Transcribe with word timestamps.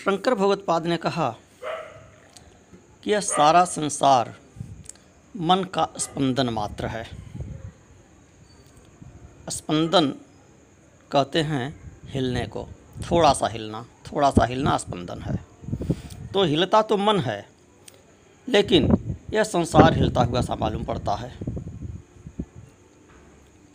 शंकर 0.00 0.34
भगवत्पाद 0.34 0.86
ने 0.86 0.96
कहा 0.96 1.36
कि 3.04 3.10
यह 3.12 3.20
सारा 3.20 3.64
संसार 3.64 4.34
मन 5.36 5.64
का 5.64 5.88
स्पंदन 5.98 6.48
मात्र 6.48 6.86
है। 6.86 7.04
स्पंदन 9.48 10.08
कहते 11.10 11.42
हैं 11.42 11.92
हिलने 12.04 12.46
को। 12.46 12.66
थोड़ा 13.10 13.32
सा 13.32 13.48
हिलना, 13.48 13.82
थोड़ा 13.82 14.30
सा 14.30 14.44
हिलना 14.44 14.76
स्पंदन 14.76 15.20
है। 15.22 15.36
तो 16.34 16.44
हिलता 16.44 16.82
तो 16.82 16.96
मन 16.96 17.20
है, 17.20 17.48
लेकिन 18.48 19.16
यह 19.32 19.44
संसार 19.44 19.94
हिलता 19.94 20.22
हुआ 20.22 20.40
सा 20.40 20.54
मालूम 20.54 20.84
पड़ता 20.84 21.14
है। 21.14 21.38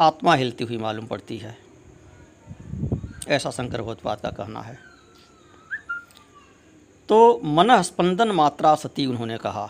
आत्मा 0.02 0.36
हिलती 0.36 0.64
हुई 0.64 0.78
मालूम 0.78 1.08
पड़ती 1.08 1.38
है। 1.38 1.58
ऐसा 3.28 3.52
शंकर 3.52 3.82
भगवत्पाद 3.82 4.20
का 4.20 4.30
कहना 4.30 4.62
है। 4.62 4.85
तो 7.10 7.42
मन 7.44 7.82
स्पंदन 7.82 8.32
मात्रा 8.32 8.76
सती, 8.76 9.06
उन्होंने 9.06 9.38
कहा। 9.38 9.70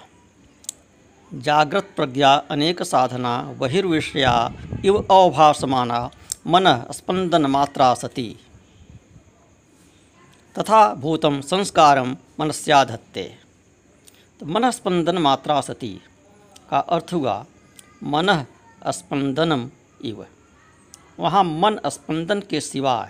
जागृत 1.34 1.94
प्रज्ञा 1.96 2.36
अनेक 2.36 2.84
साधना, 2.84 3.42
बहिर्विषया 3.42 4.52
इव 4.86 4.98
अवभासमाना 5.12 6.12
मन 6.48 6.86
स्पंदन 6.92 7.46
मात्रा 7.46 7.94
सती। 7.94 8.40
तथा 10.60 10.94
भूतम 10.94 11.42
संस्कार 11.42 12.00
मनस्याधत्ते। 12.40 13.36
तो 14.40 14.46
मन 14.46 14.72
स्पंदन 14.72 15.18
मात्रा 15.18 15.62
सती 15.62 16.02
का 16.70 16.80
अर्थ 16.80 17.14
हुआ 17.14 17.46
मन 18.04 18.46
स्पंदनम 18.88 19.70
इव। 20.06 20.26
वहाँ 21.20 21.44
मन 21.44 21.80
स्पंदन 21.88 22.40
के 22.40 22.62
सिवा 22.62 23.10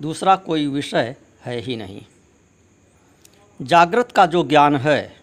दूसरा 0.00 0.36
कोई 0.36 0.66
विषय 0.66 1.16
है 1.44 1.60
ही 1.60 1.76
नहीं। 1.76 2.02
जागृत 3.62 4.12
का 4.12 4.26
जो 4.26 4.44
ज्ञान 4.44 4.76
है, 4.76 5.16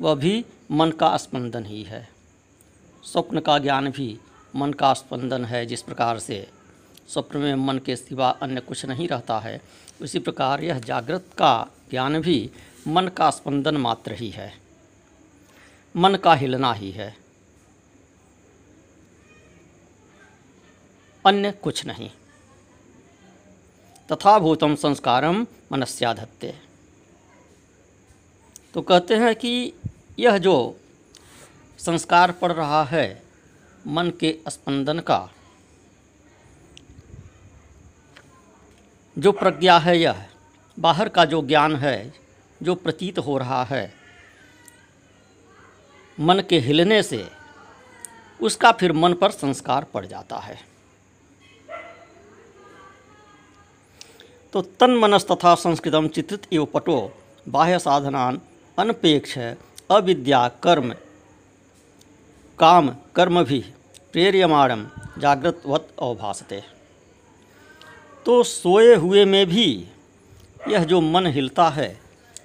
वह 0.00 0.14
भी 0.14 0.44
मन 0.70 0.90
का 0.90 1.16
स्पंदन 1.16 1.64
ही 1.64 1.82
है। 1.82 2.08
स्वप्न 3.04 3.40
का 3.40 3.58
ज्ञान 3.58 3.90
भी 3.90 4.18
मन 4.56 4.72
का 4.72 4.94
स्पंदन 4.94 5.44
है, 5.44 5.66
जिस 5.66 5.82
प्रकार 5.82 6.18
से 6.18 6.50
स्वप्न 7.08 7.38
में 7.38 7.54
मन 7.54 7.78
के 7.78 7.96
सिवा 7.96 8.30
अन्य 8.30 8.60
कुछ 8.60 8.86
नहीं 8.86 9.08
रहता 9.08 9.38
है, 9.38 9.60
उसी 10.02 10.18
प्रकार 10.18 10.64
यह 10.64 10.78
जागृत 10.78 11.26
का 11.38 11.66
ज्ञान 11.90 12.20
भी 12.20 12.50
मन 12.88 13.08
का 13.08 13.30
स्पंदन 13.30 13.76
मात्र 13.76 14.12
ही 14.12 14.30
है। 14.30 14.58
मन 15.96 16.14
का 16.14 16.34
हिलना 16.34 16.72
ही 16.72 16.90
है। 16.90 17.16
अन्य 21.26 21.52
कुछ 21.52 21.86
नहीं। 21.86 22.10
तथा 24.12 24.38
भूतम 24.38 24.74
संस्कारम 24.74 25.46
मनस्याधत्ते। 25.72 26.69
तो 28.74 28.82
कहते 28.82 29.16
हैं 29.16 29.34
कि 29.34 29.72
यह 30.18 30.38
जो 30.38 30.76
संस्कार 31.78 32.32
पड़ 32.32 32.52
रहा 32.52 32.84
है 32.84 33.22
मन 33.86 34.10
के 34.10 34.38
स्पंदन 34.48 34.98
का, 34.98 35.30
जो 39.18 39.32
प्रज्ञा 39.32 39.78
है 39.78 39.98
यह, 39.98 40.26
बाहर 40.78 41.08
का 41.08 41.24
जो 41.24 41.42
ज्ञान 41.42 41.76
है, 41.76 42.12
जो 42.62 42.74
प्रतीत 42.74 43.18
हो 43.18 43.38
रहा 43.38 43.64
है, 43.64 43.92
मन 46.20 46.40
के 46.40 46.58
हिलने 46.58 47.02
से 47.02 47.28
उसका 48.40 48.72
फिर 48.72 48.92
मन 48.92 49.14
पर 49.14 49.30
संस्कार 49.30 49.84
पड़ 49.84 50.06
जाता 50.06 50.38
है। 50.38 50.58
तो 54.52 54.62
तन 54.62 54.90
मनस 54.90 55.26
तथा 55.30 55.54
संस्कृतम 55.54 56.08
चित्रित 56.08 56.46
एवं 56.52 56.66
पटो 56.66 57.18
बाह्य 57.48 57.78
साधनान 57.78 58.40
अनपेक्ष 58.80 59.38
अविद्या 59.90 60.48
कर्म। 60.48 60.94
काम, 62.58 62.96
कर्म 63.14 63.44
भी। 63.44 63.60
प्रेरियमाणम 64.12 64.88
जागृतवत 65.18 65.88
अवभासते। 66.02 66.62
तो 68.26 68.42
सोए 68.42 68.94
हुए 68.94 69.24
में 69.24 69.46
भी 69.46 69.88
यह 70.68 70.84
जो 70.84 71.00
मन 71.00 71.26
हिलता 71.26 71.68
है, 71.68 72.00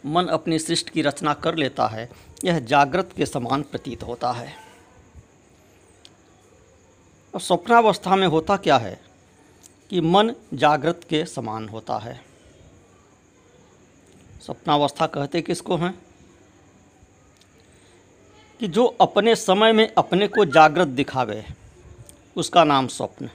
मन 0.06 0.26
अपनी 0.26 0.60
सृष्टि 0.60 0.92
की 0.92 1.02
रचना 1.02 1.34
कर 1.34 1.56
लेता 1.56 1.88
है, 1.88 2.10
यह 2.44 2.60
जागृत 2.60 3.10
के 3.18 3.26
समान 3.26 3.62
प्रतीत 3.62 4.04
होता 4.04 4.32
है। 4.32 4.54
और 7.34 7.42
स्वप्नावस्था 7.42 8.16
में 8.16 8.28
होता 8.28 8.58
क्या 8.58 8.78
है 8.78 9.02
कि 9.90 10.02
मन 10.02 10.34
जागृत 10.54 11.02
के 11.10 11.26
समान 11.26 11.70
होता 11.70 11.98
है? 11.98 12.26
स्वप्नावस्था 14.46 15.08
कहते 15.08 15.42
किसको 15.42 15.76
हैं? 15.78 16.05
कि 18.60 18.68
जो 18.68 18.86
अपने 18.86 19.36
समय 19.36 19.74
में 19.74 19.88
अपने 19.98 20.28
को 20.28 20.46
जागृत 20.46 20.88
दिखावे 20.88 21.44
उसका 22.36 22.64
नाम 22.64 22.88
स्वप्न 22.88 23.30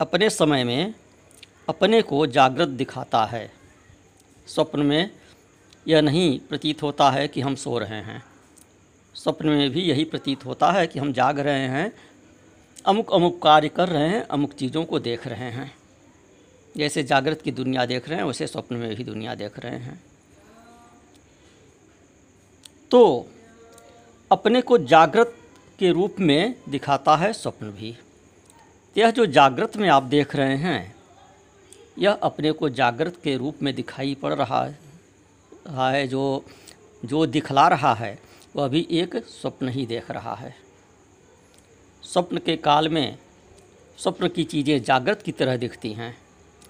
अपने 0.00 0.30
समय 0.30 0.64
में 0.64 0.94
अपने 1.68 2.02
को 2.02 2.26
जागृत 2.26 2.68
दिखाता 2.68 3.24
है। 3.24 3.50
स्वप्न 4.46 4.80
में 4.80 5.10
यह 5.88 6.00
नहीं 6.00 6.38
प्रतीत 6.38 6.82
होता 6.82 7.10
है 7.10 7.28
कि 7.28 7.40
हम 7.40 7.54
सो 7.54 7.78
रहे 7.78 8.00
हैं। 8.02 8.22
स्वप्न 9.14 9.48
में 9.48 9.70
भी 9.70 9.82
यही 9.82 10.04
प्रतीत 10.04 10.44
होता 10.44 10.70
है 10.72 10.86
कि 10.86 10.98
हम 10.98 11.12
जाग 11.12 11.38
रहे 11.38 11.68
हैं 11.68 11.92
अमुक 12.86 13.12
अमुक 13.12 13.42
कार्य 13.42 13.68
कर 13.68 13.88
रहे 13.88 14.08
हैं, 14.08 14.22
अमुक 14.22 14.52
चीज़ों 14.52 14.84
को 14.84 14.98
देख 14.98 15.26
रहे 15.26 15.50
हैं। 15.50 15.74
जैसे 16.76 17.02
जागृत 17.02 17.42
की 17.42 17.52
दुनिया 17.52 17.86
देख 17.86 18.08
रहे 18.08 18.18
हैं, 18.18 18.24
वैसे 18.24 18.46
स्वप्न 18.46 18.76
में 18.76 18.96
भी 18.96 19.04
दुनिया 19.04 19.34
देख 19.34 19.58
रहे 19.58 19.76
हैं। 19.76 20.11
तो 22.92 23.26
अपने 24.30 24.60
को 24.60 24.76
जागृत 24.78 25.34
के 25.78 25.90
रूप 25.92 26.16
में 26.20 26.54
दिखाता 26.68 27.14
है 27.16 27.32
स्वप्न 27.32 27.66
भी। 27.70 27.94
यह 28.96 29.10
जो 29.10 29.24
जागृत 29.26 29.76
में 29.76 29.88
आप 29.88 30.02
देख 30.02 30.34
रहे 30.36 30.56
हैं, 30.56 30.94
यह 31.98 32.12
अपने 32.22 32.52
को 32.52 32.68
जागृत 32.70 33.16
के 33.24 33.36
रूप 33.36 33.62
में 33.62 33.74
दिखाई 33.74 34.14
पड़ 34.14 34.32
रहा 34.34 34.64
है 35.88 36.06
जो 36.08 36.44
जो 37.02 37.24
दिखला 37.26 37.66
रहा 37.68 37.92
है, 37.94 38.18
वह 38.56 38.68
भी 38.68 38.86
एक 38.90 39.16
स्वप्न 39.16 39.68
ही 39.68 39.86
देख 39.86 40.10
रहा 40.10 40.34
है। 40.34 40.54
स्वप्न 42.02 42.38
के 42.38 42.56
काल 42.56 42.88
में 42.88 43.18
स्वप्न 43.98 44.28
की 44.28 44.44
चीज़ें 44.44 44.82
जागृत 44.82 45.22
की 45.22 45.32
तरह 45.32 45.56
दिखती 45.56 45.92
हैं, 45.92 46.16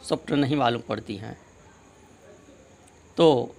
स्वप्न 0.03 0.39
नहीं 0.39 0.57
मालूम 0.57 0.83
पड़ती 0.89 1.17
हैं। 1.17 1.37
तो 3.17 3.55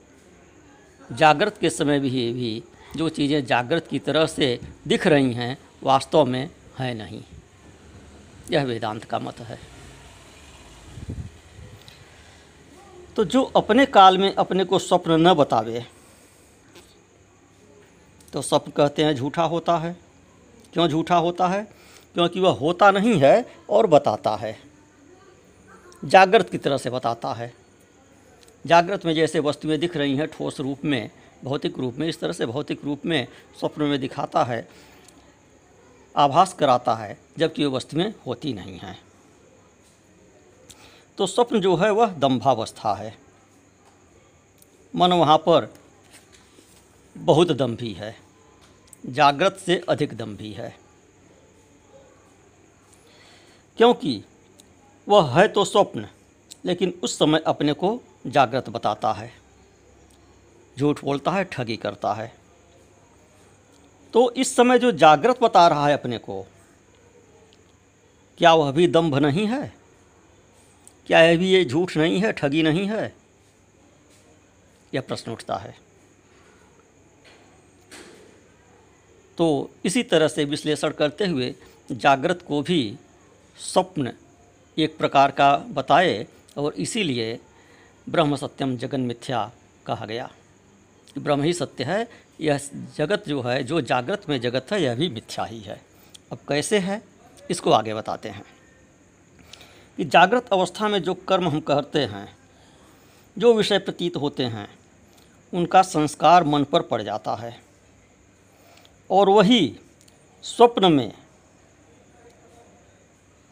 जागृत 1.12 1.58
के 1.58 1.70
समय 1.70 2.00
भी 2.00 2.10
भी 2.34 2.64
जो 2.98 3.10
चीज़ें 3.10 3.46
जागृत 3.46 3.88
की 3.88 4.00
तरह 4.00 4.26
से 4.26 4.60
दिख 4.88 5.08
रही 5.08 5.34
हैं, 5.34 5.58
वास्तव 5.84 6.26
में 6.26 6.50
है 6.80 6.94
नहीं। 6.94 7.22
यह 8.52 8.64
वेदांत 8.64 9.04
का 9.04 9.20
मत 9.20 9.40
है। 9.40 9.60
तो 13.16 13.24
जो 13.26 13.44
अपने 13.56 13.86
काल 13.86 14.18
में 14.18 14.34
अपने 14.36 14.64
को 14.66 14.80
स्वप्न 14.80 15.12
न 15.20 15.34
बतावे 15.34 15.86
तो 18.34 18.42
स्वप्न 18.42 18.72
कहते 18.72 19.04
हैं 19.04 19.16
झूठा 19.16 19.44
होता 19.44 19.78
है। 19.78 19.96
क्यों 20.74 20.88
झूठा 20.88 21.16
होता 21.16 21.48
है? 21.48 21.64
क्योंकि 22.14 22.40
वह 22.40 22.52
होता 22.52 22.90
नहीं 22.92 23.20
है 23.20 23.46
और 23.70 23.88
बताता 23.88 24.36
है। 24.36 24.58
जागृत 26.04 26.50
की 26.50 26.58
तरह 26.58 26.78
से 26.78 26.90
बताता 26.90 27.34
है। 27.34 27.54
जागृत 28.66 29.06
में 29.06 29.14
जैसे 29.16 29.40
वस्तुएँ 29.40 29.78
दिख 29.78 29.98
रही 29.98 30.16
हैं 30.16 30.28
ठोस 30.28 30.60
रूप 30.60 30.86
में, 30.86 31.10
भौतिक 31.44 31.80
रूप 31.80 31.96
में, 31.96 32.08
इस 32.08 32.20
तरह 32.20 32.34
से 32.34 32.46
भौतिक 32.46 32.84
रूप 32.86 33.06
में 33.06 33.28
स्वप्न 33.60 33.84
में 33.84 34.00
दिखाता 34.00 34.44
है, 34.44 34.68
आभास 36.16 36.54
कराता 36.54 36.96
है, 36.96 37.18
जबकि 37.38 37.66
वो 37.66 37.76
वस्तुएँ 37.78 38.14
होती 38.28 38.54
नहीं 38.54 38.78
हैं। 38.78 38.98
तो 41.18 41.28
स्वप्न 41.28 41.62
जो 41.62 41.76
है 41.76 41.92
वह 41.92 42.08
दम्भावस्था 42.08 42.94
है। 42.94 43.18
मन 44.96 45.14
वहाँ 45.14 45.38
पर 45.38 45.74
बहुत 47.18 47.52
दम्भी 47.52 47.94
है, 47.94 48.16
जागृत 49.06 49.58
से 49.66 49.82
अधिक 49.90 50.14
दम्भी 50.14 50.52
है। 50.52 50.76
क्योंकि 53.78 54.24
वह 55.08 55.40
है 55.40 55.48
तो 55.48 55.66
स्वप्न, 55.66 56.08
लेकिन 56.66 57.00
उस 57.04 57.18
समय 57.20 57.44
अपने 57.48 57.74
को 57.74 58.02
जागृत 58.28 58.70
बताता 58.70 59.14
है। 59.14 59.34
झूठ 60.80 61.04
बोलता 61.04 61.32
है, 61.32 61.44
ठगी 61.44 61.78
करता 61.78 62.14
है। 62.14 62.34
तो 64.14 64.32
इस 64.32 64.56
समय 64.56 64.80
जो 64.80 64.92
जागृत 64.92 65.40
बता 65.44 65.68
रहा 65.68 65.88
है 65.88 65.94
अपने 65.94 66.18
को, 66.18 66.46
क्या 68.38 68.54
वह 68.54 68.72
भी 68.72 68.88
दम्भ 68.88 69.16
नहीं 69.16 69.48
है? 69.48 69.74
क्या 71.08 71.22
यह 71.22 71.38
भी 71.38 71.52
ये 71.52 71.66
झूठ 71.66 71.98
नहीं 71.98 72.20
है, 72.20 72.32
ठगी 72.32 72.64
नहीं 72.64 72.88
है? 72.88 73.16
यह 74.94 75.02
प्रश्न 75.02 75.32
उठता 75.32 75.56
है। 75.56 75.78
तो 79.38 79.70
इसी 79.86 80.04
तरह 80.04 80.28
से 80.28 80.46
विश्लेषण 80.46 80.92
करते 80.92 81.26
हुए 81.26 81.56
जागृत 81.92 82.46
को 82.48 82.62
भी 82.62 82.98
स्वप्न 83.58 84.14
एक 84.78 84.98
प्रकार 84.98 85.32
का 85.32 85.58
बताए 85.58 86.28
और 86.58 86.74
इसीलिए 86.74 87.40
ब्रह्म 88.10 88.36
सत्यम 88.36 88.78
जगन 88.78 89.02
मिथ्या 89.02 89.52
कहा 89.86 90.06
गया। 90.06 90.32
ब्रह्म 91.18 91.44
ही 91.44 91.54
सत्य 91.54 91.84
है, 91.84 92.08
यह 92.42 92.58
जगत 92.98 93.24
जो 93.28 93.42
है, 93.42 93.64
जो 93.64 93.82
जागृत 93.82 94.30
में 94.30 94.42
जगत 94.42 94.68
है, 94.72 94.84
यह 94.84 94.96
भी 94.96 95.10
मिथ्या 95.10 95.46
ही 95.46 95.60
है। 95.60 95.82
अब 96.32 96.38
कैसे 96.50 96.80
है, 96.80 97.04
इसको 97.52 97.72
आगे 97.72 97.94
बताते 97.94 98.30
हैं। 98.30 98.46
कि 99.98 100.06
जागृत 100.06 100.50
अवस्था 100.54 100.88
में 100.88 101.04
जो 101.04 101.14
कर्म 101.14 101.48
हम 101.48 101.60
करते 101.60 102.00
हैं, 102.00 102.38
जो 103.38 103.54
विषय 103.54 103.80
प्रतीत 103.80 104.16
होते 104.16 104.44
हैं, 104.44 104.80
उनका 105.54 105.82
संस्कार 105.82 106.44
मन 106.44 106.64
पर 106.64 106.82
पड़ 106.82 107.02
जाता 107.02 107.36
है। 107.36 107.62
और 109.12 109.30
वही 109.30 109.80
स्वप्न 110.44 110.94
में 110.94 111.14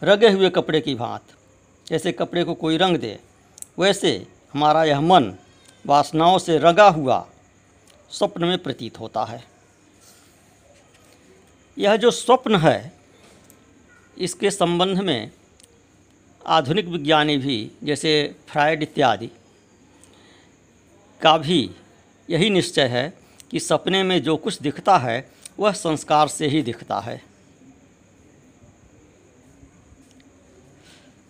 रगे 0.03 0.29
हुए 0.29 0.49
कपड़े 0.49 0.81
की 0.81 0.95
भांत 0.95 1.21
जैसे 1.87 2.11
कपड़े 2.11 2.43
को 2.43 2.53
कोई 2.53 2.77
रंग 2.77 2.97
दे, 2.97 3.19
वैसे 3.79 4.27
हमारा 4.53 4.83
यह 4.83 5.01
मन 5.01 5.33
वासनाओं 5.85 6.37
से 6.37 6.57
रगा 6.57 6.87
हुआ 6.89 7.27
स्वप्न 8.11 8.45
में 8.45 8.57
प्रतीत 8.57 8.99
होता 8.99 9.23
है। 9.23 9.43
यह 11.77 11.95
जो 11.95 12.11
स्वप्न 12.11 12.55
है, 12.55 12.93
इसके 14.17 14.51
संबंध 14.51 14.99
में 14.99 15.31
आधुनिक 16.47 16.85
विज्ञानी 16.85 17.37
भी, 17.37 17.71
जैसे 17.83 18.35
फ्राइड 18.47 18.83
इत्यादि, 18.83 19.27
का 21.21 21.37
भी 21.37 21.71
यही 22.29 22.49
निश्चय 22.49 22.87
है 22.87 23.13
कि 23.51 23.59
सपने 23.59 24.03
में 24.03 24.23
जो 24.23 24.37
कुछ 24.37 24.61
दिखता 24.61 24.97
है, 24.97 25.29
वह 25.59 25.71
संस्कार 25.71 26.27
से 26.27 26.47
ही 26.47 26.61
दिखता 26.61 26.99
है। 26.99 27.23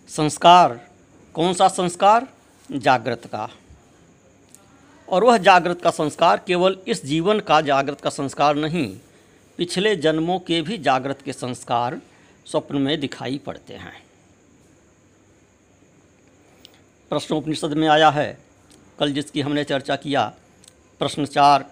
संस्कार, 0.08 0.88
कौन 1.34 1.54
सा 1.54 1.68
संस्कार? 1.68 2.28
जागृत 2.68 3.26
का। 3.26 3.48
और 5.08 5.24
वह 5.24 5.36
जागृत 5.38 5.80
का 5.80 5.90
संस्कार 5.90 6.42
केवल 6.46 6.76
इस 6.88 7.04
जीवन 7.04 7.40
का 7.40 7.60
जागृत 7.60 8.00
का 8.00 8.10
संस्कार 8.10 8.54
नहीं, 8.54 8.86
पिछले 9.58 9.94
जन्मों 9.96 10.38
के 10.38 10.60
भी 10.62 10.78
जागृत 10.78 11.22
के 11.22 11.32
संस्कार 11.32 12.00
स्वप्न 12.46 12.76
में 12.76 13.00
दिखाई 13.00 13.38
पड़ते 13.38 13.74
हैं। 13.74 14.02
प्रश्नोपनिषद 17.10 17.72
में 17.72 17.88
आया 17.88 18.10
है, 18.10 18.38
कल 18.98 19.12
जिसकी 19.12 19.40
हमने 19.40 19.64
चर्चा 19.64 19.96
किया, 19.96 20.32
प्रश्न 21.00 21.26
चार 21.26 21.62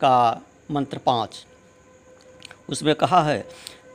का 0.00 0.42
मंत्र 0.70 0.98
पाँच। 0.98 1.44
उसमें 2.68 2.94
कहा 2.94 3.22
है 3.22 3.38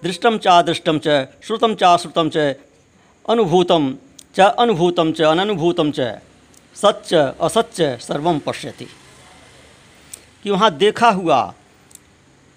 दृष्टम 0.03 0.37
चा 0.37 0.61
दृष्टम 0.61 0.99
च 1.03 1.27
श्रुतम 1.43 1.75
चा 1.75 1.95
श्रुतम 1.97 2.29
च, 2.29 2.55
अनुभूतम 3.29 3.95
च 4.37 4.39
अनुभूतम 4.39 5.13
च 5.13 5.21
अननुभूतम 5.21 5.91
च। 5.91 5.99
सच्च, 6.75 7.13
असच्च 7.13 7.81
सर्वम 7.81 8.39
पश्यति। 8.39 8.87
कि 10.43 10.51
वहाँ 10.51 10.71
देखा 10.71 11.09
हुआ, 11.09 11.53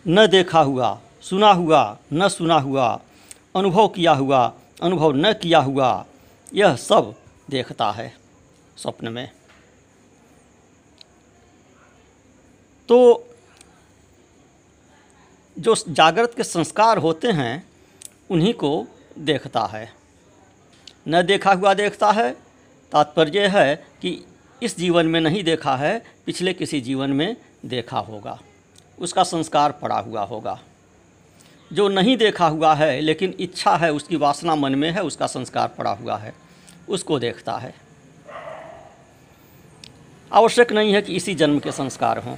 न 0.09 0.27
देखा 0.27 0.61
हुआ, 0.61 1.01
सुना 1.23 1.53
हुआ, 1.53 1.99
न 2.13 2.29
सुना 2.29 2.59
हुआ, 2.59 3.01
अनुभव 3.57 3.89
किया 3.89 4.13
हुआ, 4.13 4.53
अनुभव 4.83 5.13
न 5.13 5.33
किया 5.33 5.59
हुआ, 5.59 6.07
यह 6.55 6.77
सब 6.77 7.15
देखता 7.51 7.91
है 7.91 8.17
स्वप्न 8.77 9.09
में। 9.09 9.31
तो 12.89 13.29
जो 15.59 15.75
जागृत 15.89 16.35
के 16.37 16.45
संस्कार 16.45 16.99
होते 16.99 17.29
हैं, 17.29 17.69
उन्हीं 18.31 18.55
को 18.55 18.87
देखता 19.19 19.65
है। 19.65 19.98
न 21.08 21.22
देखा 21.22 21.52
हुआ 21.52 21.75
देखता 21.75 22.10
है। 22.10 22.32
तात्पर्य 22.93 23.46
है 23.46 23.76
कि 23.76 24.25
इस 24.62 24.78
जीवन 24.78 25.06
में 25.06 25.20
नहीं 25.20 25.44
देखा 25.44 25.76
है, 25.76 26.02
पिछले 26.26 26.52
किसी 26.52 26.81
जीवन 26.81 27.10
में 27.10 27.37
देखा 27.66 27.99
होगा। 27.99 28.40
उसका 28.99 29.22
संस्कार 29.22 29.72
पड़ा 29.72 29.99
हुआ 29.99 30.22
होगा। 30.22 30.60
जो 31.72 31.88
नहीं 31.88 32.16
देखा 32.16 32.46
हुआ 32.46 32.75
है, 32.75 33.00
लेकिन 33.00 33.34
इच्छा 33.40 33.76
है, 33.76 33.93
उसकी 33.93 34.16
वासना 34.16 34.55
मन 34.55 34.75
में 34.75 34.90
है, 34.90 35.02
उसका 35.02 35.26
संस्कार 35.26 35.69
पड़ा 35.69 35.90
हुआ 35.90 36.16
है, 36.16 36.34
उसको 36.88 37.19
देखता 37.19 37.56
है। 37.58 37.75
आवश्यक 40.32 40.72
नहीं 40.72 40.93
है 40.93 41.02
कि 41.02 41.16
इसी 41.16 41.34
जन्म 41.34 41.58
के 41.58 41.72
संस्कार 41.72 42.19
हों। 42.19 42.37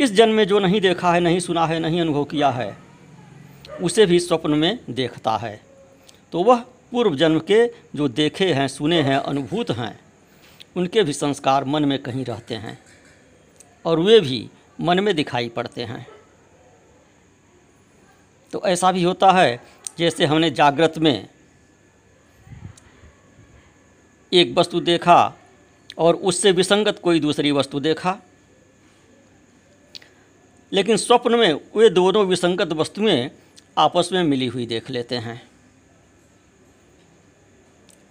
इस 0.00 0.12
जन्म 0.12 0.34
में 0.34 0.46
जो 0.46 0.58
नहीं 0.58 0.80
देखा 0.80 1.12
है, 1.12 1.20
नहीं 1.20 1.40
सुना 1.40 1.66
है, 1.66 1.78
नहीं 1.78 2.00
अनुभव 2.00 2.24
किया 2.24 2.50
है, 2.50 2.76
उसे 3.82 4.06
भी 4.06 4.20
स्वप्न 4.20 4.50
में 4.50 4.78
देखता 4.90 5.36
है। 5.36 5.73
तो 6.34 6.42
वह 6.42 6.60
पूर्व 6.92 7.14
जन्म 7.16 7.40
के 7.40 7.66
जो 7.96 8.08
देखे 8.08 8.52
हैं, 8.52 8.68
सुने 8.68 9.02
हैं, 9.02 9.16
अनुभूत 9.16 9.70
हैं, 9.70 10.00
उनके 10.76 11.02
भी 11.02 11.12
संस्कार 11.12 11.64
मन 11.64 11.84
में 11.84 11.98
कहीं 11.98 12.24
रहते 12.24 12.54
हैं 12.54 12.78
और 13.84 14.00
वे 14.00 14.20
भी 14.20 14.50
मन 14.80 15.00
में 15.00 15.14
दिखाई 15.16 15.48
पड़ते 15.48 15.84
हैं। 15.84 16.06
तो 18.52 18.62
ऐसा 18.66 18.92
भी 18.92 19.02
होता 19.02 19.30
है, 19.32 19.60
जैसे 19.98 20.24
हमने 20.24 20.50
जागृत 20.50 20.98
में 20.98 21.28
एक 24.32 24.58
वस्तु 24.58 24.80
देखा 24.80 25.36
और 25.98 26.14
उससे 26.14 26.52
विसंगत 26.52 26.98
कोई 26.98 27.20
दूसरी 27.20 27.52
वस्तु 27.52 27.80
देखा, 27.80 28.18
लेकिन 30.72 30.96
स्वप्न 30.96 31.38
में 31.38 31.52
वे 31.76 31.90
दोनों 31.90 32.26
विसंगत 32.26 32.72
वस्तुएँ 32.72 33.30
आपस 33.78 34.10
में 34.12 34.22
मिली 34.22 34.46
हुई 34.46 34.66
देख 34.66 34.90
लेते 34.90 35.16
हैं। 35.16 35.53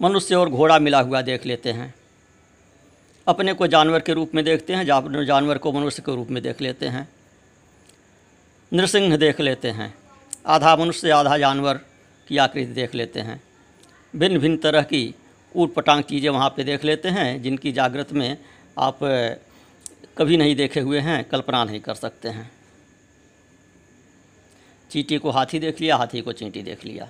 मनुष्य 0.04 0.34
और 0.34 0.48
घोड़ा 0.50 0.78
मिला 0.78 1.00
हुआ 1.00 1.20
देख 1.22 1.46
लेते 1.46 1.72
हैं। 1.72 1.94
अपने 3.26 3.52
को 3.54 3.66
जानवर 3.66 4.00
के 4.00 4.12
रूप 4.12 4.34
में 4.34 4.44
देखते 4.44 4.74
हैं 4.74 4.84
जानवर 4.86 5.58
को 5.58 5.72
मनुष्य 5.72 6.02
के 6.02 6.14
रूप 6.16 6.30
में 6.30 6.42
देख 6.42 6.60
लेते 6.60 6.86
हैं। 6.86 7.08
नृसिंह 8.72 9.16
देख 9.16 9.40
लेते 9.40 9.70
हैं। 9.70 9.94
आधा 10.46 10.74
मनुष्य, 10.76 11.10
आधा 11.10 11.38
जानवर 11.38 11.80
की 12.28 12.36
आकृति 12.36 12.72
देख 12.72 12.94
लेते 12.94 13.20
हैं। 13.20 13.40
भिन्न 14.14 14.38
भिन्न 14.38 14.56
तरह 14.56 14.82
की 14.82 15.14
ऊट 15.54 15.74
पटांग 15.74 16.02
चीज़ें 16.02 16.28
वहाँ 16.30 16.48
पे 16.50 16.64
देख 16.64 16.84
लेते 16.84 17.08
हैं, 17.08 17.42
जिनकी 17.42 17.72
जागृत 17.72 18.12
में 18.12 18.36
आप 18.78 18.98
कभी 20.18 20.36
नहीं 20.36 20.56
देखे 20.56 20.80
हुए 20.80 21.00
हैं, 21.00 21.24
कल्पना 21.24 21.64
नहीं 21.64 21.80
कर 21.80 21.94
सकते 21.94 22.28
हैं। 22.28 22.50
चींटी 24.90 25.18
को 25.18 25.30
हाथी 25.30 25.58
देख 25.58 25.80
लिया, 25.80 25.96
हाथी 25.96 26.20
को 26.20 26.32
चींटी 26.32 26.62
देख 26.62 26.84
लिया। 26.84 27.08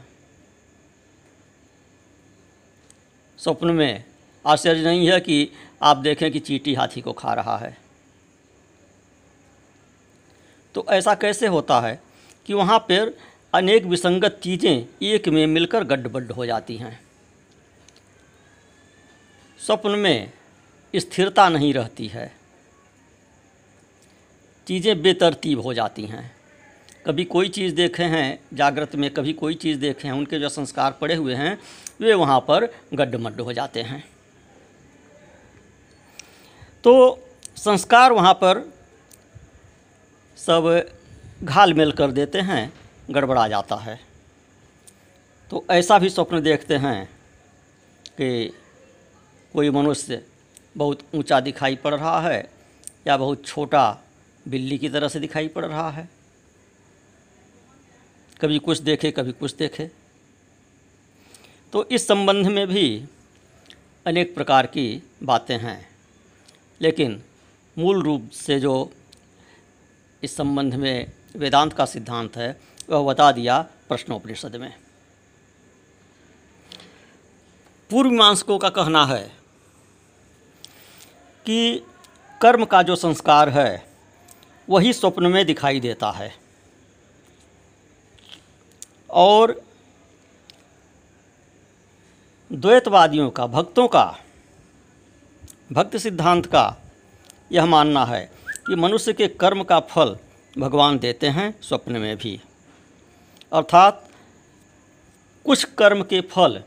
स्वप्न 3.38 3.70
में 3.70 4.04
आश्चर्य 4.44 4.82
नहीं 4.82 5.08
है 5.10 5.20
कि 5.20 5.48
आप 5.82 5.96
देखें 5.96 6.30
कि 6.32 6.38
चीटी 6.38 6.74
हाथी 6.74 7.00
को 7.00 7.12
खा 7.12 7.34
रहा 7.34 7.56
है। 7.58 7.76
तो 10.74 10.86
ऐसा 10.90 11.14
कैसे 11.14 11.46
होता 11.46 11.80
है 11.80 12.00
कि 12.46 12.54
वहाँ 12.54 12.78
पर 12.78 13.16
अनेक 13.54 13.84
विसंगत 13.84 14.40
चीज़ें 14.42 14.86
एक 15.02 15.28
में 15.28 15.46
मिलकर 15.46 15.84
गड्ढबड्ढ 15.84 16.32
हो 16.32 16.46
जाती 16.46 16.76
हैं। 16.76 17.00
स्वप्न 19.60 19.90
में 19.90 20.32
स्थिरता 20.94 21.48
नहीं 21.48 21.72
रहती 21.74 22.06
है। 22.08 22.32
चीज़ें 24.66 25.02
बेतरतीब 25.02 25.60
हो 25.60 25.74
जाती 25.74 26.04
हैं। 26.04 26.30
कभी 27.06 27.24
कोई 27.24 27.48
चीज़ 27.48 27.74
देखे 27.74 28.02
हैं, 28.02 28.38
जागृत 28.54 28.94
में 28.94 29.10
कभी 29.10 29.32
कोई 29.32 29.54
चीज़ 29.54 29.78
देखे 29.78 30.08
हैं, 30.08 30.14
उनके 30.14 30.38
जो 30.38 30.48
संस्कार 30.48 30.92
पड़े 30.92 31.14
हुए 31.14 31.34
हैं, 31.34 31.58
वे 32.00 32.14
वहाँ 32.14 32.40
पर 32.40 32.68
गड्ढमड्ढ 32.94 33.40
हो 33.40 33.52
जाते 33.52 33.82
हैं। 33.82 34.04
तो 36.84 37.18
संस्कार 37.56 38.12
वहाँ 38.12 38.34
पर 38.34 38.72
सब 40.36 40.86
घाल 41.42 41.74
मेल 41.74 41.92
कर 41.92 42.10
देते 42.10 42.38
हैं, 42.38 42.72
गड़बड़ा 43.10 43.48
जाता 43.48 43.76
है। 43.76 44.00
तो 45.50 45.64
ऐसा 45.70 45.98
भी 45.98 46.08
स्वप्न 46.08 46.40
देखते 46.42 46.76
हैं 46.76 47.04
कि 48.08 48.52
कोई 49.54 49.70
मनुष्य 49.70 50.22
बहुत 50.76 51.00
ऊँचा 51.14 51.40
दिखाई 51.40 51.76
पड़ 51.76 51.94
रहा 51.94 52.20
है 52.20 52.50
या 53.06 53.16
बहुत 53.16 53.46
छोटा 53.46 54.02
बिल्ली 54.48 54.78
की 54.78 54.88
तरह 54.88 55.08
से 55.08 55.20
दिखाई 55.20 55.48
पड़ 55.48 55.64
रहा 55.64 55.90
है। 55.90 56.08
कभी 58.44 58.58
कुछ 58.58 58.78
देखे, 58.78 59.10
कभी 59.10 59.32
कुछ 59.32 59.54
देखे। 59.54 59.90
तो 61.72 61.88
इस 61.88 62.06
संबंध 62.06 62.46
में 62.46 62.66
भी 62.66 63.04
अनेक 64.06 64.34
प्रकार 64.34 64.66
की 64.66 65.02
बातें 65.22 65.58
हैं। 65.58 65.88
लेकिन 66.80 67.22
मूल 67.78 68.02
रूप 68.02 68.30
से 68.30 68.60
जो 68.60 68.92
इस 70.22 70.36
संबंध 70.36 70.74
में 70.74 71.12
वेदांत 71.36 71.72
का 71.72 71.84
सिद्धांत 71.84 72.36
है, 72.36 72.60
वह 72.90 73.12
बता 73.12 73.32
दिया 73.32 73.62
प्रश्नोपनिषद 73.62 74.56
में। 74.56 74.74
पूर्व 77.90 78.10
मीमांसकों 78.10 78.58
का 78.58 78.68
कहना 78.68 79.06
है 79.06 79.32
कि 81.46 81.86
कर्म 82.42 82.64
का 82.64 82.82
जो 82.82 82.96
संस्कार 82.96 83.48
है, 83.48 83.86
वही 84.68 84.92
स्वप्न 84.92 85.26
में 85.26 85.46
दिखाई 85.46 85.80
देता 85.80 86.10
है। 86.10 86.43
और 89.14 89.62
द्वैतवादियों 92.52 93.30
का, 93.30 93.46
भक्तों 93.46 93.88
का, 93.88 94.18
भक्त 95.72 95.96
सिद्धांत 95.96 96.46
का 96.46 96.76
यह 97.52 97.66
मानना 97.66 98.04
है 98.04 98.30
कि 98.66 98.74
मनुष्य 98.74 99.12
के 99.12 99.28
कर्म 99.28 99.62
का 99.62 99.80
फल 99.80 100.16
भगवान 100.58 100.98
देते 100.98 101.26
हैं 101.26 101.54
स्वप्न 101.62 101.92
में 101.92 102.16
भी। 102.16 102.40
अर्थात 103.52 104.08
कुछ 105.44 105.64
कर्म 105.64 106.02
के 106.02 106.20
फल, 106.20 106.62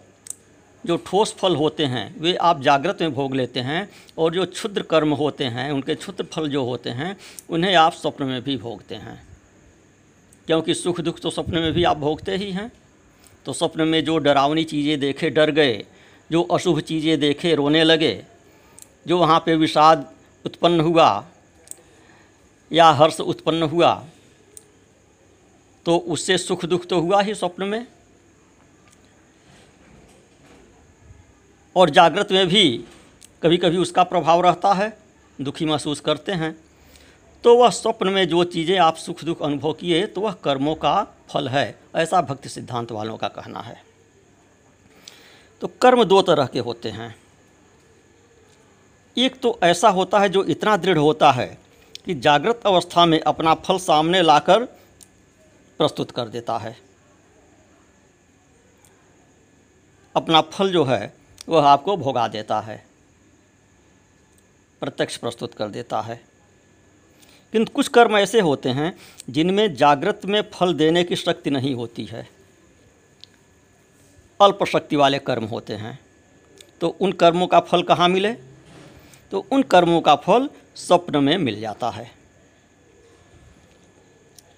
जो 0.85 0.97
ठोस 0.97 1.33
फल 1.33 1.55
होते 1.55 1.85
हैं, 1.85 2.19
वे 2.19 2.35
आप 2.35 2.61
जागृत 2.61 2.97
में 3.01 3.13
भोग 3.13 3.35
लेते 3.35 3.59
हैं 3.59 3.89
और 4.17 4.33
जो 4.33 4.45
क्षुद्र 4.45 4.81
कर्म 4.81 5.13
होते 5.13 5.43
हैं, 5.43 5.71
उनके 5.71 5.95
क्षुद्र 5.95 6.23
फल 6.23 6.49
जो 6.49 6.63
होते 6.63 6.89
हैं, 6.89 7.17
उन्हें 7.49 7.75
आप 7.75 7.93
स्वप्न 7.93 8.25
में 8.25 8.41
भी 8.41 8.57
भोगते 8.57 8.95
हैं। 8.95 9.26
क्योंकि 10.47 10.73
सुख 10.73 10.99
दुख 11.01 11.19
तो 11.19 11.29
स्वप्न 11.29 11.59
में 11.59 11.71
भी 11.73 11.83
आप 11.83 11.97
भोगते 11.97 12.35
ही 12.35 12.51
हैं। 12.51 12.71
तो 13.45 13.53
स्वप्न 13.53 13.87
में 13.87 14.03
जो 14.05 14.17
डरावनी 14.17 14.63
चीज़ें 14.63 14.99
देखे, 14.99 15.29
डर 15.29 15.51
गए, 15.51 15.85
जो 16.29 16.41
अशुभ 16.43 16.79
चीज़ें 16.81 17.19
देखे, 17.19 17.53
रोने 17.55 17.83
लगे, 17.83 18.23
जो 19.07 19.17
वहाँ 19.19 19.39
पे 19.39 19.55
विषाद 19.55 20.09
उत्पन्न 20.45 20.79
हुआ 20.81 21.25
या 22.71 22.89
हर्ष 22.91 23.19
उत्पन्न 23.21 23.63
हुआ 23.63 23.93
तो 25.85 25.97
उससे 26.07 26.37
सुख 26.37 26.65
दुख 26.65 26.85
तो 26.85 26.99
हुआ 26.99 27.21
ही 27.21 27.33
स्वप्न 27.35 27.63
में। 27.63 27.85
और 31.75 31.89
जागृत 31.89 32.31
में 32.31 32.47
भी 32.47 32.63
कभी 33.43 33.57
कभी 33.57 33.77
उसका 33.77 34.03
प्रभाव 34.03 34.41
रहता 34.41 34.73
है, 34.73 34.97
दुखी 35.39 35.65
महसूस 35.65 35.99
करते 35.99 36.31
हैं। 36.31 36.55
तो 37.47 37.55
वह 37.55 37.69
स्वप्न 37.69 38.09
में 38.09 38.27
जो 38.27 38.43
चीज़ें 38.43 38.77
आप 38.77 38.95
सुख 38.95 39.23
दुख 39.23 39.41
अनुभव 39.41 39.73
किए 39.73 40.05
तो 40.05 40.21
वह 40.21 40.31
कर्मों 40.43 40.73
का 40.75 41.03
फल 41.29 41.47
है, 41.49 41.79
ऐसा 41.95 42.21
भक्ति 42.21 42.49
सिद्धांत 42.49 42.91
वालों 42.91 43.15
का 43.17 43.27
कहना 43.27 43.59
है। 43.59 43.75
तो 45.61 45.67
कर्म 45.81 46.03
दो 46.03 46.21
तरह 46.21 46.45
के 46.45 46.59
होते 46.59 46.89
हैं। 46.89 47.15
एक 49.17 49.39
तो 49.39 49.57
ऐसा 49.63 49.89
होता 49.89 50.19
है 50.19 50.29
जो 50.29 50.43
इतना 50.45 50.75
दृढ़ 50.77 50.97
होता 50.97 51.31
है 51.31 51.47
कि 52.05 52.15
जागृत 52.17 52.61
अवस्था 52.65 53.05
में 53.05 53.19
अपना 53.21 53.53
फल 53.55 53.77
सामने 53.77 54.21
लाकर 54.21 54.65
प्रस्तुत 55.79 56.11
कर 56.11 56.27
देता 56.27 56.57
है। 56.57 56.77
अपना 60.15 60.41
फल 60.41 60.71
जो 60.71 60.83
है, 60.85 61.13
वह 61.49 61.67
आपको 61.67 61.97
भोगा 61.97 62.27
देता 62.27 62.59
है। 62.61 62.83
प्रत्यक्ष 64.81 65.17
प्रस्तुत 65.17 65.53
कर 65.53 65.69
देता 65.69 66.01
है। 66.01 66.26
किंतु 67.51 67.73
कुछ 67.73 67.87
कर्म 67.87 68.17
ऐसे 68.17 68.39
होते 68.39 68.69
हैं 68.69 68.97
जिनमें 69.29 69.75
जागृत 69.75 70.21
में 70.25 70.41
फल 70.53 70.73
देने 70.73 71.03
की 71.03 71.15
शक्ति 71.15 71.49
नहीं 71.49 71.75
होती 71.75 72.05
है। 72.05 72.27
अल्प 74.41 74.63
शक्ति 74.63 74.95
वाले 74.95 75.19
कर्म 75.19 75.45
होते 75.45 75.73
हैं। 75.73 75.99
तो 76.81 76.87
उन 76.87 77.11
कर्मों 77.11 77.47
का 77.47 77.59
फल 77.59 77.83
कहाँ 77.83 78.09
मिले? 78.09 78.33
तो 79.31 79.45
उन 79.51 79.63
कर्मों 79.63 80.01
का 80.01 80.15
फल 80.15 80.49
स्वप्न 80.75 81.23
में 81.23 81.37
मिल 81.37 81.59
जाता 81.59 81.89
है। 81.89 82.11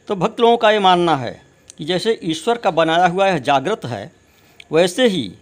तो 0.08 0.16
भक्त 0.16 0.40
लोगों 0.40 0.58
का 0.58 0.72
ये 0.72 0.80
मानना 0.80 1.16
है 1.18 1.42
कि 1.78 1.86
जैसे 1.86 2.20
ईश्वर 2.24 2.58
का 2.58 2.72
बनाया 2.72 3.08
हुआ 3.08 3.28
यह 3.28 3.38
जागृत 3.38 3.86
है, 3.86 4.12
वैसे 4.72 5.08
ही 5.08 5.34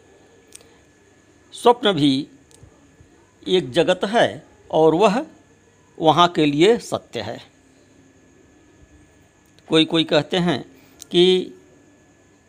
स्वप्न 1.54 1.92
भी 1.92 2.28
एक 3.48 3.72
जगत 3.72 4.00
है 4.06 4.46
और 4.72 4.96
वह 4.96 5.26
वहाँ 5.98 6.28
के 6.28 6.46
लिए 6.46 6.78
सत्य 6.78 7.22
है। 7.22 7.40
कोई 9.68 9.86
कोई 9.86 10.04
कहते 10.04 10.38
हैं 10.38 10.62
कि 11.12 11.54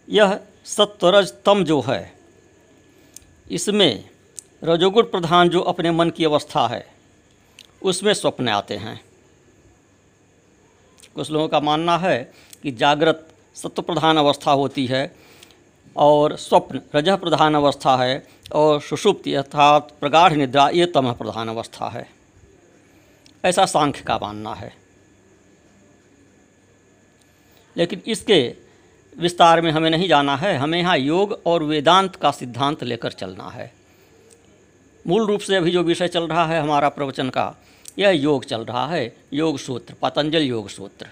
यह 0.09 0.39
सत्वरज 0.67 1.33
तम 1.45 1.65
जो 1.65 1.81
है, 1.81 2.13
इसमें 3.51 4.05
रजोगुण 4.65 5.03
प्रधान 5.03 5.49
जो 5.49 5.61
अपने 5.63 5.91
मन 5.91 6.11
की 6.11 6.25
अवस्था 6.25 6.67
है, 6.69 6.85
उसमें 7.83 8.13
स्वप्न 8.15 8.49
आते 8.49 8.77
हैं। 8.77 9.01
कुछ 11.15 11.31
लोगों 11.31 11.49
का 11.49 11.61
मानना 11.61 11.97
है 11.99 12.19
कि 12.63 12.71
जागृत 12.73 13.27
सत्व 13.57 13.83
प्रधान 13.83 14.17
अवस्था 14.17 14.51
होती 14.51 14.87
है 14.87 15.15
और 15.97 16.37
स्वप्न 16.37 16.81
रजह 16.95 17.17
प्रधान 17.17 17.55
अवस्था 17.55 17.97
है 17.97 18.27
और 18.53 18.81
सुषुप्ति 18.81 19.35
अर्थात 19.35 19.93
प्रगाढ़ 20.01 20.33
निद्रा 20.33 20.69
ये 20.69 20.87
तमह 20.87 21.13
प्रधान 21.13 21.49
अवस्था 21.49 21.89
है। 21.89 22.18
ऐसा 23.45 23.67
सांख्य 23.67 24.05
का 24.07 24.19
मानना 24.23 24.55
है। 24.55 24.77
लेकिन 27.77 28.03
इसके 28.07 28.55
विस्तार 29.19 29.61
में 29.61 29.71
हमें 29.71 29.91
नहीं 29.91 30.09
जाना 30.09 30.37
है। 30.37 30.57
हमें 30.57 30.79
यहाँ 30.79 30.99
योग 30.99 31.43
और 31.47 31.63
वेदांत 31.63 32.17
का 32.17 32.31
सिद्धांत 32.31 32.85
लेकर 32.85 33.13
चलना 33.13 33.45
है। 33.45 33.73
मूल 35.07 35.27
रूप 35.27 35.41
से 35.41 35.57
अभी 35.57 35.71
जो 35.71 35.83
विषय 35.83 36.09
चल 36.09 36.29
रहा 36.29 36.47
है, 36.47 36.61
हमारा 36.61 36.89
प्रवचन 36.89 37.31
का, 37.31 37.55
यह 37.99 38.11
योग 38.11 38.45
चल 38.45 38.65
रहा 38.65 38.87
है। 38.87 39.17
योग 39.33 39.59
सूत्र, 39.59 39.95
पतंजल 40.03 40.43
योग 40.43 40.69
सूत्र। 40.69 41.07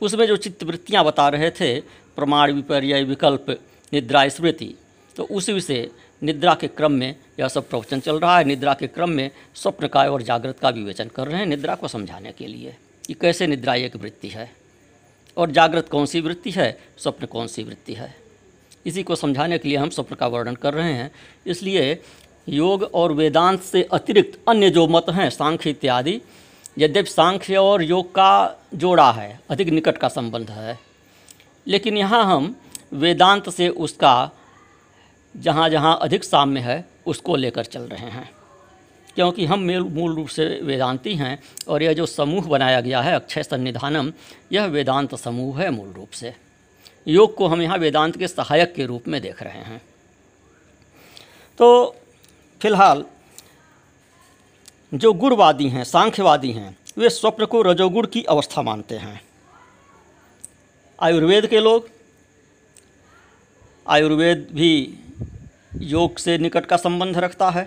उसमें 0.00 0.26
जो 0.26 0.36
चित्तवृत्तियाँ 0.36 1.04
बता 1.04 1.28
रहे 1.28 1.50
थे, 1.50 1.80
प्रमाण 2.16 2.52
विपर्य, 2.52 3.02
विकल्प 3.02 3.46
निद्रा 3.92 4.28
स्मृति 4.28 4.74
तो 5.16 5.24
उसी 5.24 5.60
से 5.60 5.90
निद्रा 6.22 6.54
के 6.54 6.68
क्रम 6.68 6.92
में 6.92 7.14
यह 7.40 7.48
सब 7.48 7.68
प्रवचन 7.68 8.00
चल 8.00 8.18
रहा 8.20 8.36
है। 8.38 8.44
निद्रा 8.44 8.74
के 8.74 8.86
क्रम 8.86 9.10
में 9.10 9.30
स्वप्न 9.54 9.88
का 9.88 10.02
और 10.04 10.22
जागृत 10.22 10.58
का 10.58 10.68
विवेचन 10.68 11.08
कर 11.08 11.26
रहे 11.26 11.38
हैं 11.38 11.46
निद्रा 11.46 11.74
को 11.74 11.88
समझाने 11.88 12.32
के 12.32 12.46
लिए 12.46 12.74
कि 13.06 13.14
कैसे 13.14 13.46
निद्रा 13.46 13.74
एक 13.74 13.96
वृत्ति 13.96 14.28
है 14.28 14.50
और 15.36 15.50
जागृत 15.50 15.88
कौन 15.88 16.06
सी 16.06 16.20
वृत्ति 16.20 16.50
है, 16.50 16.78
स्वप्न 16.98 17.26
कौन 17.26 17.46
सी 17.46 17.62
वृत्ति 17.62 17.94
है। 17.94 18.14
इसी 18.86 19.02
को 19.02 19.16
समझाने 19.16 19.58
के 19.58 19.68
लिए 19.68 19.78
हम 19.78 19.90
स्वप्न 19.90 20.14
का 20.14 20.26
वर्णन 20.26 20.54
कर 20.54 20.74
रहे 20.74 20.92
हैं। 20.92 21.10
इसलिए 21.46 21.98
योग 22.48 22.82
और 22.82 23.12
वेदांत 23.12 23.62
से 23.62 23.82
अतिरिक्त 23.82 24.38
अन्य 24.48 24.70
जो 24.70 24.86
मत 24.88 25.06
हैं, 25.10 25.30
सांख्य 25.30 25.70
इत्यादि, 25.70 26.20
यद्यपि 26.78 27.10
सांख्य 27.10 27.56
और 27.56 27.82
योग 27.82 28.10
का 28.10 28.60
जोड़ा 28.74 29.10
है, 29.12 29.40
अधिक 29.50 29.68
निकट 29.68 29.98
का 29.98 30.08
संबंध 30.08 30.50
है। 30.50 30.78
लेकिन 31.66 31.96
यहाँ 31.96 32.24
हम 32.24 32.54
वेदांत 32.92 33.50
से 33.50 33.68
उसका 33.68 34.30
जहाँ 35.36 35.68
जहाँ 35.68 35.98
अधिक 36.02 36.24
साम्य 36.24 36.60
है, 36.60 36.84
उसको 37.06 37.36
लेकर 37.36 37.64
चल 37.64 37.80
रहे 37.80 38.10
हैं। 38.10 38.32
क्योंकि 39.14 39.44
हम 39.44 39.60
मूल 39.80 40.14
रूप 40.14 40.28
से 40.28 40.60
वेदांती 40.62 41.14
हैं 41.14 41.42
और 41.68 41.82
यह 41.82 41.92
जो 41.92 42.06
समूह 42.06 42.46
बनाया 42.46 42.80
गया 42.80 43.00
है, 43.00 43.14
अक्षय 43.14 43.42
सन्निधानम, 43.42 44.12
यह 44.52 44.64
वेदांत 44.64 45.14
समूह 45.14 45.62
है 45.62 45.70
मूल 45.70 45.92
रूप 45.92 46.10
से। 46.10 46.34
योग 47.08 47.34
को 47.34 47.46
हम 47.46 47.62
यहाँ 47.62 47.78
वेदांत 47.78 48.16
के 48.16 48.28
सहायक 48.28 48.74
के 48.74 48.86
रूप 48.86 49.08
में 49.08 49.20
देख 49.20 49.42
रहे 49.42 49.58
हैं। 49.58 49.82
तो 51.58 51.96
फ़िलहाल, 52.62 53.04
जो 54.94 55.12
गुणवादी 55.12 55.68
हैं, 55.68 55.84
सांख्यवादी 55.84 56.52
हैं, 56.52 56.78
वे 56.98 57.10
स्वप्न 57.10 57.46
को 57.46 57.62
रजोगुण 57.62 58.06
की 58.06 58.22
अवस्था 58.22 58.62
मानते 58.62 58.94
हैं। 58.94 59.22
आयुर्वेद 61.02 61.46
के 61.46 61.60
लोग, 61.60 61.88
आयुर्वेद 63.88 64.48
भी 64.52 64.98
योग 65.72 66.18
से 66.18 66.36
निकट 66.38 66.66
का 66.66 66.76
संबंध 66.76 67.18
रखता 67.18 67.50
है। 67.50 67.64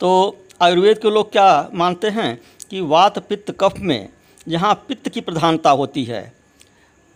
तो 0.00 0.10
आयुर्वेद 0.62 0.98
के 0.98 1.10
लोग 1.10 1.32
क्या 1.32 1.70
मानते 1.74 2.08
हैं 2.08 2.38
कि 2.70 2.80
वात 2.80 3.18
पित्त 3.18 3.56
कफ 3.60 3.74
में 3.78 4.08
जहाँ 4.48 4.74
पित्त 4.88 5.08
की 5.08 5.20
प्रधानता 5.20 5.70
होती 5.70 6.04
है, 6.04 6.32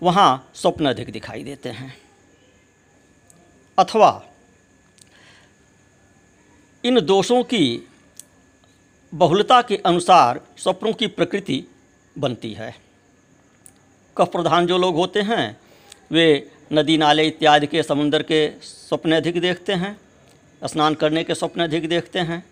वहाँ 0.02 0.50
स्वप्न 0.54 0.88
अधिक 0.88 1.10
दिखाई 1.12 1.44
देते 1.44 1.68
हैं। 1.68 1.94
अथवा 3.78 4.22
इन 6.84 7.00
दोषों 7.00 7.42
की 7.44 7.88
बहुलता 9.12 9.60
के 9.62 9.76
अनुसार 9.76 10.40
स्वप्नों 10.56 10.92
की 10.92 11.06
प्रकृति 11.06 11.64
बनती 12.18 12.52
है। 12.52 12.74
कफ 14.16 14.30
प्रधान 14.32 14.66
जो 14.66 14.78
लोग 14.78 14.96
होते 14.96 15.20
हैं, 15.20 15.60
वे 16.10 16.50
नदी 16.70 16.96
नाले 16.96 17.26
इत्यादि 17.26 17.66
के 17.66 17.82
समुद्र 17.82 18.22
के 18.22 18.48
स्वप्न 18.62 19.12
अधिक 19.12 19.40
देखते 19.40 19.72
हैं, 19.72 19.96
स्नान 20.62 20.94
करने 20.94 21.24
के 21.24 21.34
स्वप्न 21.34 21.62
अधिक 21.62 21.88
देखते 21.88 22.18
हैं। 22.18 22.44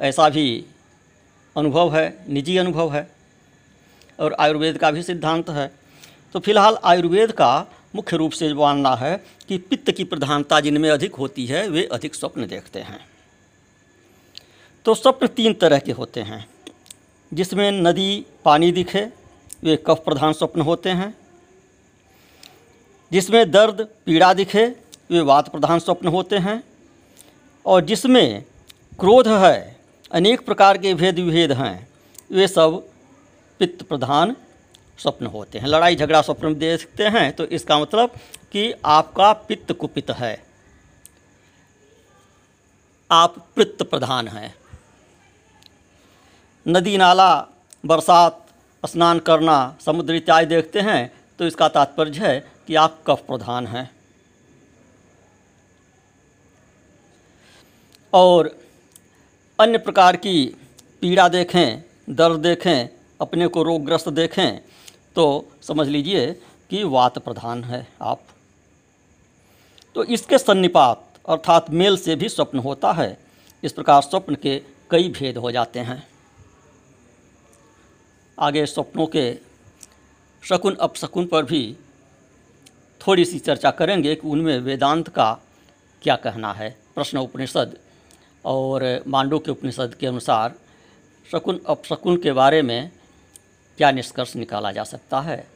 ऐसा 0.00 0.28
भी 0.28 0.64
अनुभव 1.56 1.94
है, 1.96 2.24
निजी 2.28 2.56
अनुभव 2.56 2.92
है 2.94 3.10
और 4.18 4.36
आयुर्वेद 4.40 4.78
का 4.78 4.90
भी 4.90 5.02
सिद्धांत 5.02 5.50
है। 5.50 5.70
तो 6.34 6.40
फ़िलहाल 6.40 6.78
आयुर्वेद 6.84 7.32
का 7.32 7.66
मुख्य 7.94 8.16
रूप 8.16 8.32
से 8.32 8.52
मानना 8.54 8.94
है 8.94 9.16
कि 9.48 9.58
पित्त 9.60 9.90
की 9.90 10.04
प्रधानता 10.04 10.60
जिनमें 10.60 10.90
अधिक 10.90 11.14
होती 11.14 11.46
है, 11.46 11.68
वे 11.68 11.84
अधिक 11.84 12.14
स्वप्न 12.14 12.46
देखते 12.46 12.80
हैं। 12.80 13.00
तो 14.86 14.94
स्वप्न 14.94 15.26
तीन 15.26 15.54
तरह 15.54 15.78
के 15.78 15.92
होते 15.92 16.20
हैं, 16.20 16.46
जिसमें 17.32 17.70
नदी 17.72 18.24
पानी 18.44 18.72
दिखे, 18.72 19.06
वे 19.64 19.76
कफ 19.86 20.02
प्रधान 20.04 20.32
स्वप्न 20.32 20.60
होते 20.60 20.90
हैं 20.90 21.14
जिसमें 23.12 23.50
दर्द, 23.50 23.86
पीड़ा 24.06 24.32
दिखे, 24.34 24.66
वे 25.10 25.20
वात 25.20 25.48
प्रधान 25.48 25.78
स्वप्न 25.78 26.08
होते 26.08 26.38
हैं। 26.38 26.62
और 27.66 27.84
जिसमें 27.84 28.44
क्रोध 29.00 29.28
है, 29.28 29.76
अनेक 30.12 30.44
प्रकार 30.46 30.78
के 30.78 30.94
भेद 30.94 31.18
विभेद 31.18 31.52
हैं, 31.52 31.88
वे 32.32 32.48
सब 32.48 32.82
पित्त 33.60 33.82
प्रधान 33.82 34.36
स्वप्न 34.98 35.26
होते 35.26 35.58
हैं। 35.58 35.68
लड़ाई, 35.68 35.96
झगड़ा, 35.96 36.22
स्वप्न 36.22 36.46
में 36.46 36.58
देखते 36.58 37.04
हैं 37.04 37.32
तो 37.32 37.44
इसका 37.46 37.78
मतलब 37.78 38.14
कि 38.52 38.72
आपका 38.84 39.32
पित्त 39.32 39.72
कुपित 39.72 40.10
है। 40.10 40.42
आप 43.10 43.34
पित्त 43.56 43.82
प्रधान 43.82 44.28
हैं। 44.28 44.54
नदी, 46.66 46.96
नाला, 46.96 47.46
बरसात, 47.84 48.46
स्नान 48.84 49.18
करना, 49.18 49.76
समुद्र 49.86 50.14
इत्यादि 50.14 50.46
देखते 50.46 50.80
हैं 50.80 51.10
तो 51.38 51.46
इसका 51.46 51.68
तात्पर्य 51.68 52.18
है 52.18 52.57
कि 52.68 52.74
आप 52.74 53.02
कफ 53.06 53.22
प्रधान 53.26 53.66
हैं। 53.66 53.90
और 58.12 58.50
अन्य 59.58 59.78
प्रकार 59.78 60.16
की 60.16 60.44
पीड़ा 61.00 61.28
देखें, 61.28 61.82
दर्द 62.10 62.40
देखें, 62.40 62.88
अपने 63.20 63.46
को 63.46 63.62
रोगग्रस्त 63.62 64.08
देखें 64.08 64.58
तो 65.16 65.24
समझ 65.62 65.86
लीजिए 65.88 66.26
कि 66.70 66.82
वात 66.84 67.18
प्रधान 67.18 67.64
है 67.64 67.86
आप। 68.02 68.22
तो 69.94 70.04
इसके 70.04 70.38
सन्निपात 70.38 71.04
अर्थात 71.28 71.70
मेल 71.70 71.96
से 71.96 72.16
भी 72.16 72.28
स्वप्न 72.28 72.58
होता 72.58 72.92
है। 72.92 73.16
इस 73.62 73.72
प्रकार 73.72 74.02
स्वप्न 74.02 74.34
के 74.34 74.58
कई 74.90 75.08
भेद 75.08 75.36
हो 75.36 75.50
जाते 75.50 75.80
हैं। 75.80 76.02
आगे 78.38 78.66
स्वप्नों 78.66 79.06
के 79.06 79.34
शकुन 80.42 80.74
अपशकुन 80.74 81.26
पर 81.26 81.44
भी 81.44 81.76
थोड़ी 83.00 83.24
सी 83.24 83.38
चर्चा 83.38 83.70
करेंगे 83.70 84.14
कि 84.14 84.28
उनमें 84.28 84.58
वेदांत 84.58 85.08
का 85.08 85.32
क्या 86.02 86.16
कहना 86.16 86.52
है, 86.52 86.76
प्रश्न 86.94 87.18
उपनिषद 87.18 87.76
और 88.44 89.02
मांडू 89.06 89.38
के 89.38 89.50
उपनिषद 89.50 89.94
के 89.94 90.06
अनुसार 90.06 90.54
शकुन, 91.32 91.60
अपशकुन 91.66 92.16
के 92.16 92.32
बारे 92.32 92.62
में 92.62 92.90
क्या 93.78 93.90
निष्कर्ष 93.90 94.34
निकाला 94.36 94.72
जा 94.72 94.84
सकता 94.84 95.20
है। 95.20 95.46